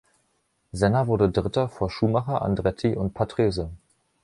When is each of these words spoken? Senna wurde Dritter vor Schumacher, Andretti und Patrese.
Senna 0.73 1.05
wurde 1.05 1.29
Dritter 1.29 1.69
vor 1.69 1.91
Schumacher, 1.91 2.41
Andretti 2.41 2.95
und 2.95 3.13
Patrese. 3.13 3.69